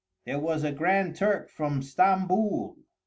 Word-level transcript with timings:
There 0.25 0.39
was 0.39 0.63
a 0.63 0.71
Grand 0.71 1.15
Turk 1.15 1.51
from 1.51 1.83
Stamboul. 1.83 2.75